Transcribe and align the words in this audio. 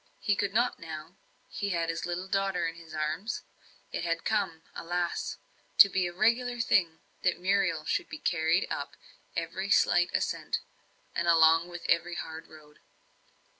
He 0.19 0.35
could 0.35 0.51
not 0.51 0.79
now; 0.79 1.15
he 1.47 1.69
had 1.69 1.87
his 1.89 2.07
little 2.07 2.27
daughter 2.27 2.65
in 2.67 2.73
his 2.73 2.91
arms. 2.91 3.43
It 3.91 4.03
had 4.03 4.25
come, 4.25 4.63
alas! 4.73 5.37
to 5.77 5.89
be 5.89 6.07
a 6.07 6.11
regular 6.11 6.59
thing 6.59 7.01
that 7.21 7.39
Muriel 7.39 7.85
should 7.85 8.09
be 8.09 8.17
carried 8.17 8.65
up 8.71 8.95
every 9.35 9.69
slight 9.69 10.09
ascent, 10.11 10.61
and 11.13 11.27
along 11.27 11.71
every 11.87 12.15
hard 12.15 12.47
road. 12.47 12.79